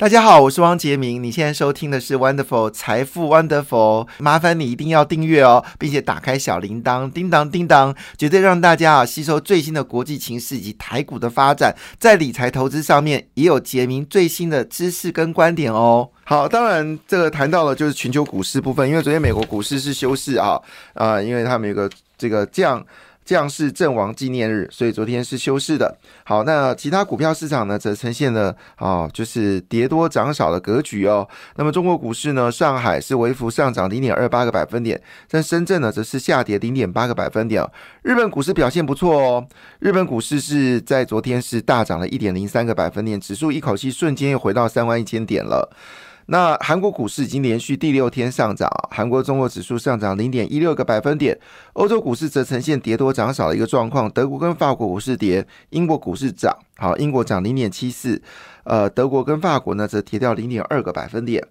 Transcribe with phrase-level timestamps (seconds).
[0.00, 1.22] 大家好，我是汪杰明。
[1.22, 16.08] 你现在收听的是 Wonderful 财富 Wonderful，麻烦你一定要订阅哦，并且打开小铃铛，叮当叮当，绝对让大家啊吸收最新的国际情势以及台股的发展，在理财投资上面也有杰明最新的知识跟观点哦。
[16.24, 20.58] 好，当然这个谈到了就是全球股市部分，因为昨天美国股市是休市啊，
[20.94, 22.82] 啊，因为他们有个这个降。
[23.30, 25.96] 将士阵亡纪念日，所以昨天是休市的。
[26.24, 31.24] 好，那其他股票市场呢，则呈现了啊，就是跌多涨少的格局哦。
[31.54, 37.64] 那么中国股市呢，上海是微幅上涨零点二八个百分点，但深圳呢，则是下跌零点八个百分点。
[38.02, 39.46] 日本股市表现不错哦，
[39.78, 45.70] 日本股市是在昨天是大涨了一点零三个百分点，指数一口气瞬间又回到三万一千点了。
[46.32, 51.36] 那韩国股市已经连续第六天上涨，韩国综合指数上涨零点一六个百分点，
[51.72, 58.22] 欧洲股市则呈现跌多涨少的一个状况，德国跟法国股市跌，英国股市涨，好，英国涨零点七四，
[58.62, 61.44] 呃，德国跟法国呢则跌掉零点二个百分点。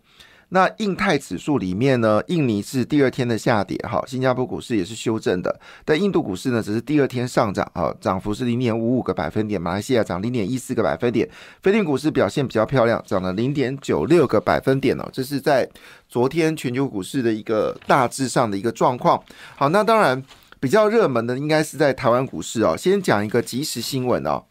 [0.49, 11.30] 那印太指数里面呢，印尼是第二天的下跌，哈，新加坡股市也是修正的，但印度股市呢只是第二天上涨，啊，涨幅是零点五五个百分点，马来西亚涨零点一四个百分点，
[11.61, 15.69] 菲律宾股市表现比较漂亮，涨了零点九六个百分点哦，这是在
[16.08, 19.22] 昨天全球股市的一个大致上的一个状况。
[19.56, 20.23] 好，那当然
[20.59, 24.44] 比较热门的应该是在台湾股市哦，先讲一个即时新闻哦，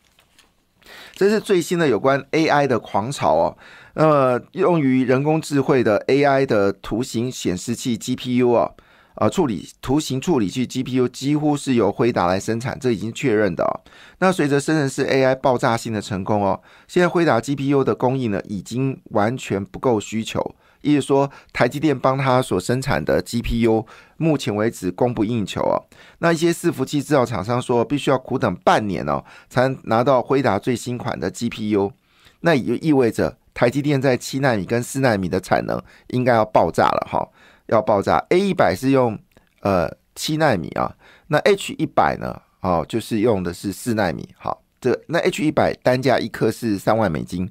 [1.12, 3.56] 这是最新的有关 AI 的狂潮哦。
[3.94, 8.70] 那么，用于人工智慧的 AI 的图形显示器 GPU 啊，
[9.16, 13.80] 呃，处理图形处理器 GPU 几乎是由辉达来生产，这已经确认的。
[14.20, 25.84] 那随着生成式 AI 爆炸性的成功哦，现在辉达 GPU 的供应呢，已经完全不够需求，意思说台积电帮他所生产的 GPU，目前为止供不应求哦。
[26.18, 31.92] 那一些伺服器制造厂商说，必须要苦等半年哦，才拿到辉达最新款的 GPU，
[32.40, 33.36] 那也就意味着。
[33.54, 37.28] 台积电在七纳米跟四纳米的产能应该要爆炸了哈，
[37.66, 38.24] 要爆炸。
[38.28, 39.18] A 一百是用
[39.62, 40.94] 呃七纳米啊，
[41.26, 42.40] 那 H 一百呢？
[42.60, 44.28] 哦，就是用的是四纳米。
[44.38, 47.50] 好，这那 H 一百单价一颗是三万美金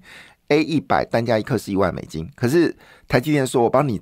[0.49, 2.29] ，A 一百单价一颗是一万美金。
[2.35, 2.75] 可是
[3.07, 4.01] 台积电说我帮你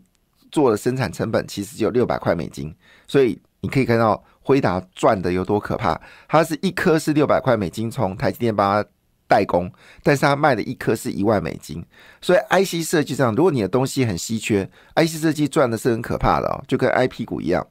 [0.52, 2.76] 做的生产成本其实只有六百块美金，
[3.08, 6.00] 所以你可以看到辉达赚的有多可怕。
[6.28, 8.90] 它是一颗是六百块美金，从台积电帮他。
[9.28, 9.72] 代工，
[10.04, 11.84] 但是他卖的一颗是一万美金，
[12.22, 17.66] 所以 IC 设计上，如果你的东西很稀缺，IC 设计赚的是很可怕的哦，就跟 IP 股一样。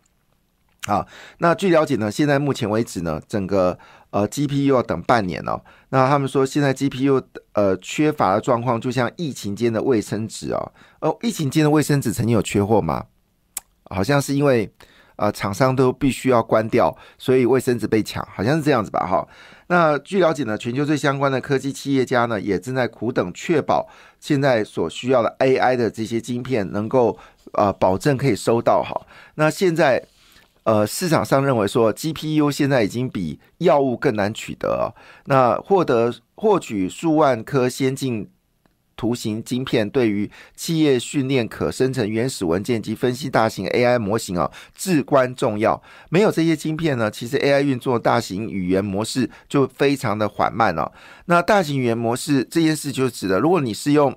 [0.88, 1.06] 好，
[1.38, 3.78] 那据了解呢，现在目前为止呢，整个
[4.14, 5.60] 呃 GPU 要等半年哦。
[5.88, 7.20] 那他们说现在 GPU
[7.54, 10.72] 呃缺乏的状况，就像疫情间的卫生纸哦。
[11.00, 13.06] 哦，疫情间的卫生纸曾经有缺货吗？
[13.90, 14.72] 好像是因为
[15.16, 19.04] 呃厂商都必须要关掉，所以卫生纸被抢，好像是这样子吧？
[19.04, 19.26] 哈。
[19.66, 23.88] 那据了解呢，全球最相关的科技企业家呢，也正在苦等确保
[24.20, 27.18] 现在所需要的 AI 的这些晶片能够
[27.54, 28.94] 呃保证可以收到哈。
[29.34, 30.04] 那现在
[30.64, 34.94] 呃市场上认为说 GPU 现在已经比药物更难取得，
[35.26, 38.28] 那获得获取数万颗先进。
[38.96, 45.82] 图形晶片对于企业训练可生成原始文件及分析大型 AI 模型啊至关重要。
[46.10, 50.92] 没有这些晶片呢，其实 AI 运作大型语言模式就非常的缓慢了。
[51.26, 54.16] 那大型语言模式这件事就指的，如果你是用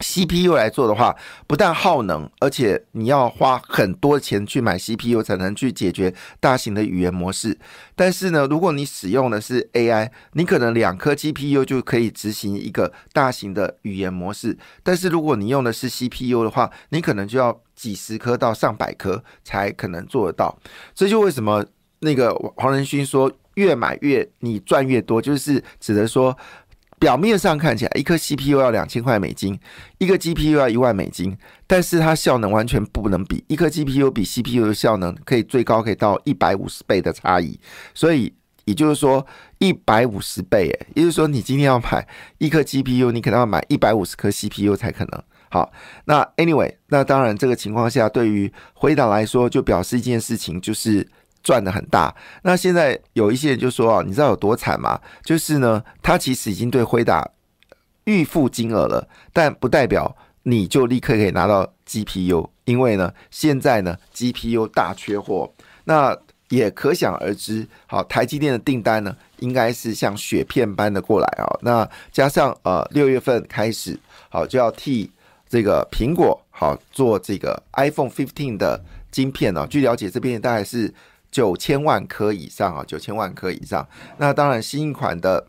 [0.00, 7.58] CPU 来做的话，不但耗能，而且你要花很多钱去买 CPU 才能去解决大型的语言模式。
[7.94, 14.58] 但是呢，如果你使用的是 AI，你可能两颗 GPU 就可以执行一个大型的语言模式。
[14.82, 20.58] 但是如果你用的是 CPU 的话，你可能就要几十颗到上百颗才可能做得到。
[20.94, 21.64] 这就为什么
[22.00, 26.36] 那个黄仁勋说，越买越你赚越多，就是指的说。
[26.98, 29.58] 表面上看起来，一颗 CPU 要两千块美金，
[29.98, 31.36] 一个 GPU 要一万美金，
[31.66, 33.44] 但是它效能完全不能比。
[33.48, 37.60] 一颗 GPU 比 CPU 的效能可以最高可以到一百五十倍的差异，
[37.92, 38.32] 所以
[38.64, 39.26] 也就是说
[39.58, 42.08] 一百五十倍，诶，也就是说你今天要买
[42.38, 45.22] 一颗 GPU，你可能要买一百五十颗 CPU 才可能。
[45.50, 45.70] 好，
[46.06, 51.06] 那 Anyway，那当然这个情况下，对于回答来说，就表示一件事情，就是。
[51.46, 52.12] 赚的很大，
[52.42, 55.00] 那现在有一些人就说啊，你知道有多惨吗？
[55.22, 57.24] 就是呢，他其实已经对辉达
[58.02, 65.52] 预付金额了，但不代表你就立刻可以拿到 GPU，因为呢，现在呢 GPU 大缺货，
[65.84, 67.64] 那也可想而知。
[67.86, 71.46] 好，台积电的订单呢，应该是像雪片般的过来啊。
[71.62, 73.96] 那加上呃六月份开始，
[74.30, 75.08] 好就要替
[75.48, 79.64] 这个苹果好做这个 iPhone 15的晶片呢。
[79.70, 80.92] 据了解，这边大概是。
[81.36, 83.86] 九千万颗以上啊，九千万颗以上。
[84.16, 85.46] 那当然，新一款的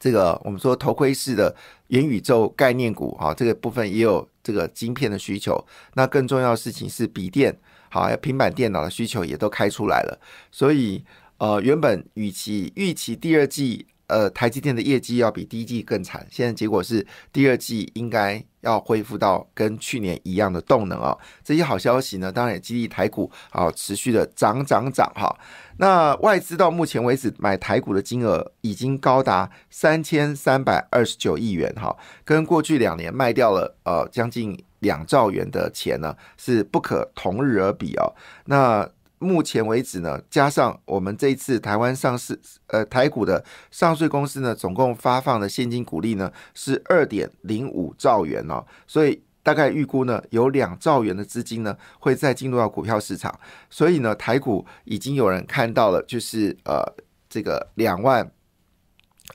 [0.00, 1.54] 这个我们说头盔式的
[1.88, 5.62] 元宇宙概念股哈，这个部分也有这个晶片的需求。
[5.92, 7.54] 那更重要的事情是笔电，
[7.90, 10.18] 好，平板电脑的需求也都开出来了。
[10.50, 11.04] 所以
[11.36, 13.86] 呃，原本预期预期第二季。
[14.06, 21.16] 呃，台积电的业绩要比第一季更惨，现在结果是第二季应该要恢复到跟去年一样的动能哦。
[21.44, 25.34] 这些好消息呢，当然也激励台股啊持续的涨涨涨哈。
[25.76, 38.14] 那外资到目前为止买台股的金额已经高达三千三百二十九亿元哈，跟过去两年卖掉了呃将近两兆元的钱呢是不可同日而比哦。
[38.44, 38.88] 那
[39.24, 53.38] 目前为止呢，加上我们这一次台湾上市，呃，台股的上市公司呢，总共发放的现金股利呢是二点零五兆元哦，所以大概预估呢有两兆元的资金呢会再进入到股票市场，
[53.68, 56.82] 所以呢台股已经有人看到了，就是呃
[57.28, 58.30] 这个两万，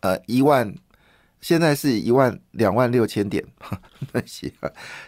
[0.02, 0.74] 呃一万，
[1.42, 3.46] 现在是一万两万六千点，
[4.14, 4.52] 那些，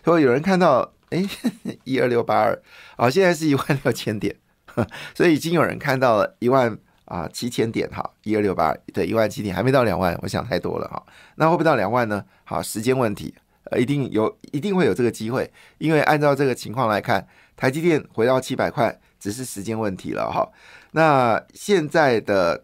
[0.04, 1.26] 所以有人看到，哎，
[1.84, 2.62] 一二六八二，
[2.96, 4.36] 啊，现在是一万六千点。
[5.16, 11.02] 所以已经有人看到了一万啊七千点哈，一二六八对一万七点还没到两万，我想太多了哈。
[11.36, 12.24] 那会不会到两万呢？
[12.44, 13.34] 好，时间问题，
[13.66, 20.50] 呃，一定有，一定会有这个机会，因为按照这个情况来看，台积电回到七百块只是时间问题了哈。
[20.92, 22.64] 那现在的。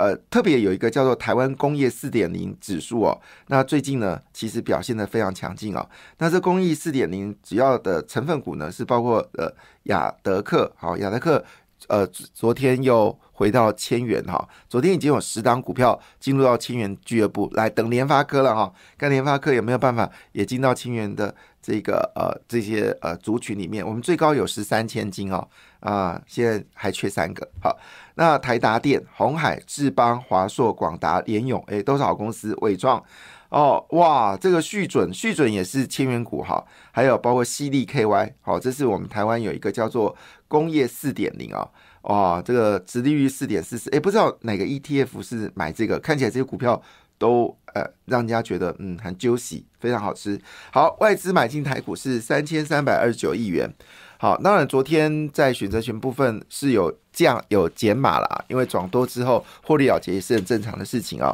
[0.00, 5.86] 呃，特别有一个叫做台湾工业四点零指数哦，那最近呢，其实表现的非常强劲哦。
[6.18, 9.52] 那这工艺四点零主要的成分股呢，是包括呃
[9.84, 11.44] 雅德克，好，雅德克
[11.88, 25.48] 呃昨天又回到千元哈，昨天已经有十档股票进入到千元俱乐部，来等联发科了哈，看联发科有没有办法也进到千元的这个呃这些呃族群里面，我们最高有十三千金哦。
[25.80, 27.48] 啊，现在还缺三个。
[27.62, 27.74] 好，
[28.16, 32.54] 那台达电、红海、智邦、华硕、广达、联永，哎，都是好公司。
[32.60, 33.02] 伟创，
[33.48, 36.62] 哦，哇，这个续准，续准也是千元股哈。
[36.92, 40.14] 还有包括犀利 KY，好，这是我们台湾有一个叫做
[40.50, 41.64] 工业四点零啊，
[42.02, 46.82] 哇，这个殖利率四点四四，哎，不知道哪个 ETF 是买这个，看起来这些股票
[47.18, 50.40] 都呃，让人家觉得嗯很 juicy，非常好吃。
[50.72, 53.72] 好，外资买进台股是三千三百二十九亿元。
[54.18, 61.32] 好，当然，昨天在选择权部分是有降有减码了，因为转多之后获利了结也是很正常的事情啊。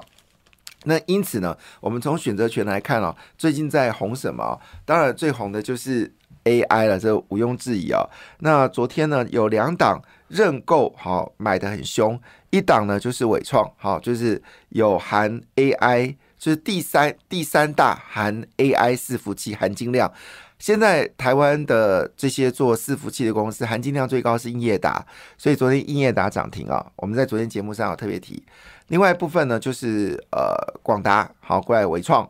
[0.84, 4.60] 那因此呢，我们从选择权来看哦，最近在红什么？
[4.84, 6.12] 当然最红的就是
[6.46, 8.08] AI 了，这毋庸置疑啊。
[8.38, 12.18] 那昨天呢，有两档认购，好买的很凶，
[12.50, 20.10] 一档呢就是伟创，好就是有含 AI，就是第三第三大含 AI 伺服器含金量。
[20.58, 25.04] 现在台湾的这些做伺服器的公司，含金量最高是英业达，
[25.36, 26.86] 所以昨天英业达涨停啊。
[26.96, 28.42] 我们在昨天节目上有特别提。
[28.88, 32.26] 另外一部分呢，就是呃广达，好过来伟创，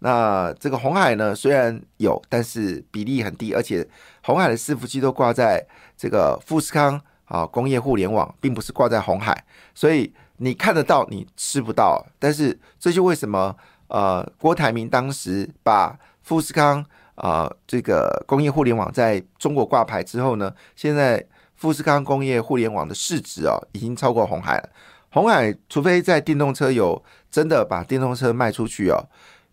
[0.00, 3.86] 那这个红海呢，虽然有，但是比例很低，而且
[4.22, 5.64] 红海的伺服器都挂在
[5.96, 12.04] 这个富士康啊工业互联网，并不是挂在红海，所以你看得到，你吃不到。
[12.18, 13.56] 但是这就为什么
[13.88, 16.84] 呃郭台铭当时把富士康。
[17.18, 21.20] 啊，这个工业互联网在中国挂牌之后呢，现在
[21.56, 24.68] 富士康工业互联网的市值啊，已经超过红海了。
[25.10, 29.02] 红海除非在电动车有真的把电动车卖出去哦，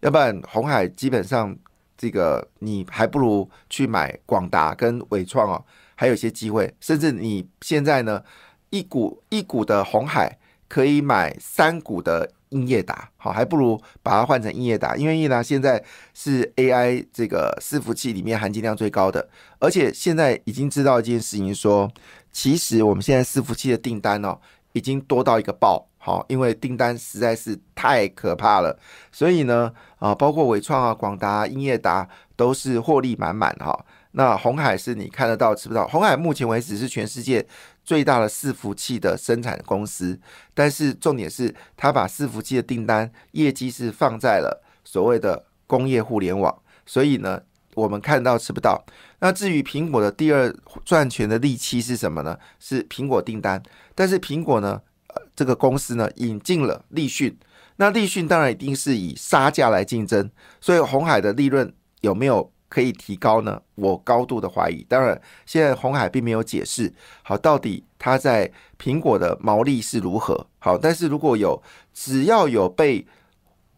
[0.02, 1.56] 要不然红海基本上
[1.98, 6.74] 这个你还不如去买广达跟伟创哦，还有一些机会。
[6.80, 8.24] 甚至你现在呢，
[8.70, 10.38] 一股一股的红海
[10.68, 12.32] 可以买三股的。
[12.50, 15.84] 英业达好，还不如把它换成英业达，因为英业达现在
[16.14, 19.28] 是 AI 这个伺服器里面含金量最高的，
[19.60, 21.92] 而且现在已经知道一件事情，说
[22.32, 24.40] 其实我们现在伺服器的订单哦，
[24.76, 28.78] 已经多到一个爆，好，因为订单实在是太可怕了，
[29.10, 33.86] 所以呢，啊，包括伟创啊、广达、英业达都是获利满满哈。
[34.12, 37.48] 那红海是你看得到吃不到，红海目前为止是全世界。
[37.86, 40.20] 最大的伺服器的生产公司，
[40.56, 47.40] 但是重点是，他把伺服器的订单业绩是放在了所谓的工业互联网，所以呢，
[47.76, 48.84] 我们看到吃不到。
[49.20, 50.52] 那至于苹果的第二
[50.84, 52.38] 赚钱的利器是什么呢？
[52.60, 53.62] 是苹果订单。
[53.94, 57.38] 但是苹果呢，呃，这个公司呢引进了立讯，
[57.76, 62.52] 那立讯当然一定是以杀价来竞争，所以红海的利润有没有？
[62.68, 63.62] 可以提高呢？
[63.76, 64.84] 我高度的怀疑。
[64.90, 66.92] 当然，现在红海并没有解释
[67.22, 70.46] 好到底它在苹果的毛利是如何。
[70.60, 71.62] 好，但是如果有
[71.94, 73.06] 只要有被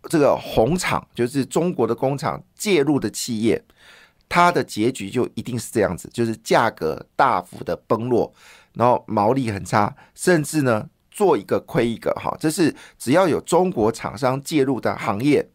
[0.07, 3.63] 这个红厂，就是中国的工厂介入的企业，
[4.27, 8.33] 它的结局就一定是这样子，就是价格大幅的崩落，
[8.73, 12.11] 然后毛利很差，甚至呢做一个亏一个。
[12.13, 15.47] 哈，这是只要有中国厂商介入的行业。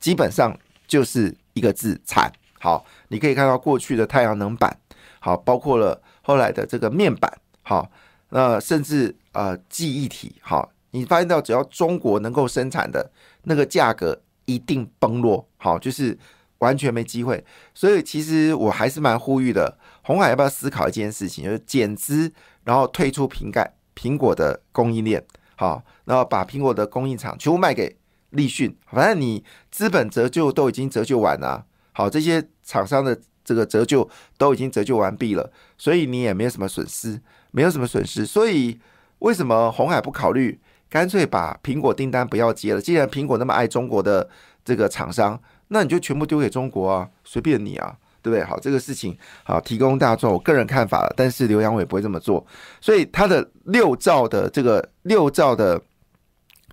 [0.00, 2.28] 基本上就是一个字惨。
[2.58, 4.76] 好，你可以看到过去的太阳能板，
[5.20, 7.32] 好，包括了后来的这个面板，
[7.62, 7.88] 好，
[8.30, 13.10] 那甚至呃记忆体，好，你发现到只要中国能够生产的
[13.42, 16.16] 那个价格一定崩落，好，就是
[16.58, 17.44] 完全没机会。
[17.74, 22.32] 所以其实我还是蛮呼吁的，红海要不要思考一件事情，就是减资，
[22.64, 25.24] 然后退出瓶盖苹果的供应链，
[25.56, 27.96] 好，然后把苹果的供应厂全部卖给
[28.30, 31.66] 立讯，反正你资本折旧都已经折旧完了。
[31.92, 34.08] 好，这些厂商的这个折旧
[34.38, 37.20] 都已经折旧完毕了，所以你也没有什么损失，
[37.50, 38.24] 没有什么损失。
[38.24, 38.80] 所以
[39.18, 40.58] 为什么红海不考虑
[40.92, 42.80] 干脆把苹果订单不要接了？
[42.82, 44.28] 既然苹果那么爱中国的
[44.62, 48.44] 这个厂商，那你就全部丢给中国啊，随便你啊，对不对？
[48.44, 52.46] 好，这个事情好提供大众我个人看法了，但是刘洋伟不会这么做。
[52.78, 55.80] 所以他的六兆的这个六兆的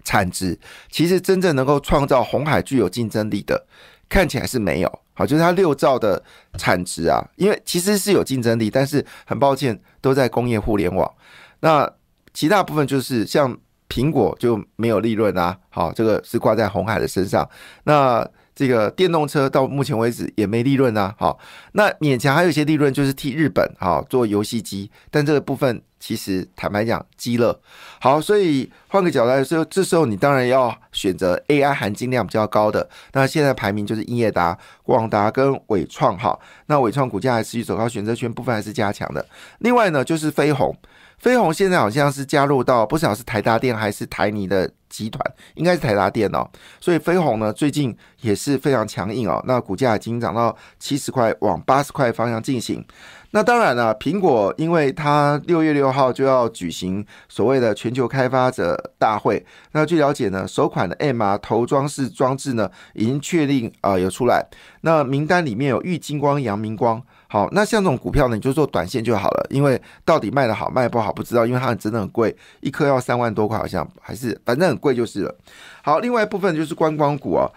[0.03, 0.59] 产值，
[0.91, 3.65] 其实真正能够创造红海具有竞争力的，
[4.09, 4.99] 看起来是没有。
[5.13, 6.21] 好，就是它六兆的
[6.57, 11.09] 产值啊，因为其实是有竞争力，但是很抱歉，都在工业互联网。
[11.61, 11.89] 那
[12.33, 13.57] 其他部分就是像
[13.89, 15.57] 苹果就没有利润啊。
[15.69, 17.47] 好，这个是挂在红海的身上。
[17.83, 21.13] 那这个电动车到目前为止也没利润啊。
[21.17, 21.37] 好，
[21.73, 25.81] 那勉强还有一些利润，就是替日本好做游戏机，但这个部分。
[26.01, 27.59] 其实坦白讲，积乐
[27.99, 32.89] 好，所以换个角度来说，这时候你当然要选择 AI 含金量比较高的。
[33.11, 36.39] 那现在排名就是英业达、广达跟伟创哈。
[36.67, 39.25] 那伟创股价还持续走高，选择权部分还是加强的。
[39.57, 40.73] 另外呢，就是飞鸿，
[41.19, 45.21] 飞鸿现在好像是加入到不晓得是台达电还是台泥的集团，
[45.55, 46.49] 应该是台达电哦。
[46.79, 52.83] 所以飞鸿呢最近也是非常强硬哦，那股价已经涨到七十块，往八十块方向进行。
[53.31, 59.45] 那当然了，苹果因为它六月六号就要举行所谓的全球开发者大会。
[59.73, 64.47] 那据了解呢，首款的 MR 头装饰装置呢已经确定啊有出来。
[64.81, 67.03] 那名单里面有玉金光、阳明光。
[67.31, 75.35] 好，那像这种股票呢，你就做短线就好了，因为到底卖的好卖不好不知道，因为它真的很贵，一颗要三万多块，好像还是反正很贵就是了。
[75.83, 77.47] 好，另外一部分就是观光股啊。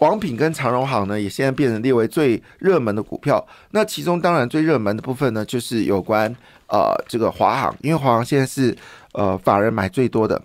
[0.00, 3.42] 王品跟长荣行呢，也现在变成列为最热门的股票。
[3.70, 6.28] 那其中当然最热门的部分呢，就是有关
[6.66, 8.76] 呃这个华航，因为华航现在是
[9.12, 10.42] 呃法人买最多的。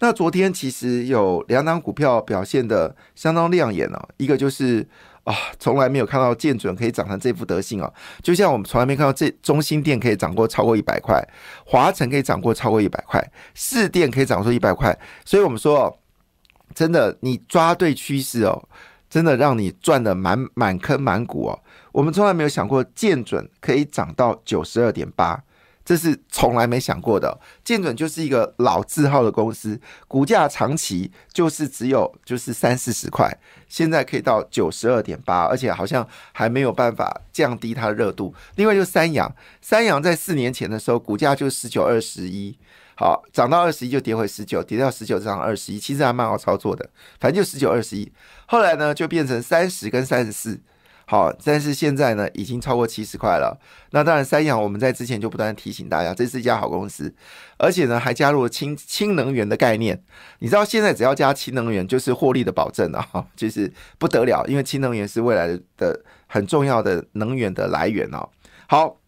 [0.00, 4.86] 那昨天其实有两档股票表现的相当亮眼哦，一个就是
[5.26, 7.92] 啊，从来没有看到建准可以涨成这副德性啊，
[8.22, 11.22] 就像我们从来没看到这中心店可以涨过超过一百块，
[11.64, 13.22] 华晨可以涨过超过一百块，
[13.54, 15.98] 市电可以涨出一百块，所以我们说
[16.74, 18.68] 真的，你抓对趋势哦。
[19.08, 21.58] 真的让你赚的满满坑满谷哦！
[21.92, 25.40] 我们从来没有想过建准可以涨到九十二点八，
[25.86, 27.38] 这是从来没想过的。
[27.64, 33.32] 建准就是一个老字号的公司，股价长期就是只有就是三四十块，
[33.68, 38.34] 现在可以到九十二点八，而且好像还没有办法降低它的热度。
[38.56, 42.58] 另外就是三阳，三阳在四年前的时候股价就十九二十一。
[42.96, 46.88] 好，涨到二十一就跌回十九，跌到十九涨二十一，其实还蛮好操作的，
[47.20, 48.10] 反正就十九二十一。
[48.46, 50.60] 后来呢，就变成三十跟三十四。
[51.08, 53.56] 好，但是现在呢，已经超过七十块了。
[53.92, 57.14] 那当然，三洋我们在之前就不断提醒大家，这是一家好公司，
[57.58, 60.02] 而且呢，还加入了氢氢能源的概念。
[60.40, 68.28] 你知道，现在只要加氢能源，就是获利的保证啊， 就是不得了，因为氢能源是未来的很重要的能源的来源哦。
[68.66, 68.98] 好。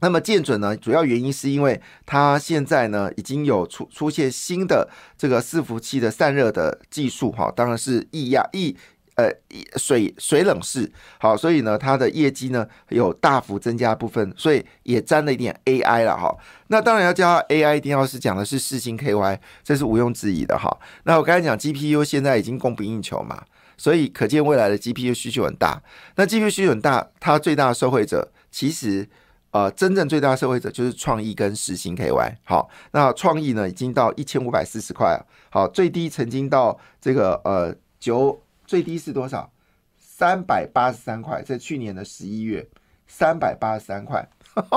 [0.00, 0.76] 那么建准呢？
[0.76, 8.76] 主要原因是因为它现在呢已经有出出现新的这个伺服器的散热的技术哈，当然是液压液
[9.16, 9.30] 呃
[9.76, 16.34] 水水冷式好，所以呢它的业绩呢有大幅增加部分，所以也沾了一点 AI 了哈。
[16.68, 20.78] 那当然要加 AI，一定要是讲的是四星 KY，这是毋庸置疑的哈。
[21.04, 23.42] 那我刚才讲 GPU 现在已经供不应求嘛，
[23.76, 25.82] 所以可见未来的 GPU 需求很大。
[26.14, 29.08] 那 GPU 需求很大，它最大的受惠者其实。
[29.52, 32.34] 呃，真正最大的受惠者就是创意跟实心 KY。
[32.44, 35.26] 好，那创意呢已经到一千五百四十块了。
[35.48, 39.50] 好，最低曾经到这个呃九，最低是多少？
[39.98, 42.66] 三百八十三块，在去年的十一月，
[43.06, 44.28] 三百八十三块。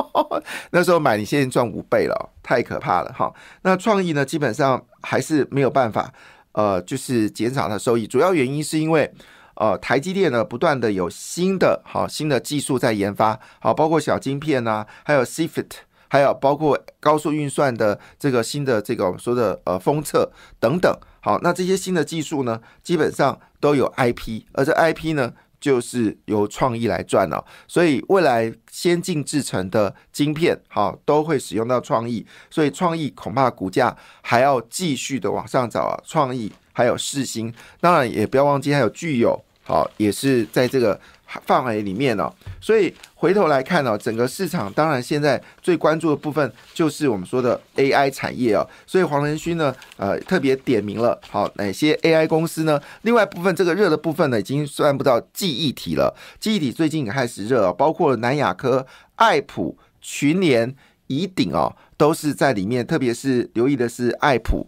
[0.71, 3.33] 那时候买，你现在赚五倍了，太可怕了哈。
[3.63, 6.13] 那创意呢，基本上还是没有办法，
[6.51, 8.05] 呃，就是减少它收益。
[8.05, 9.11] 主要原因是因为。
[9.55, 15.71] 呃，台积电呢，不断的有新的好新的技术在研发，好，包括小晶片呐，还有 CFET，
[16.09, 39.39] 还有包括高速运算的这个新的这个我们说的呃封测等等，好，那这些新的技术呢，基本上都有 IP，而这 IP 呢，就是由创意来赚了，所以未来先进制成的晶片，好，都会使用到创意，所以创意恐怕股价还要继续的往上走啊，创意还有四星，当然也不要忘记还有具有。
[39.61, 40.99] 好，也是在这个
[41.45, 42.31] 范围里面哦。
[42.61, 48.67] 所以回头来看呢，整个市场当然现在最关注的部分就是我们说的 AI 产业哦。
[48.87, 52.81] 所以黄仁勋呢，呃，特别点名了，好，哪些 AI 公司呢？
[53.03, 56.15] 另外部分这个热的部分呢，已经算不到记忆体了。
[56.39, 60.75] 记忆体最近也开始热，包括南亚科、爱普、群联、
[61.07, 62.85] 宜鼎哦，都是在里面。
[62.85, 64.67] 特别是留意的是爱普。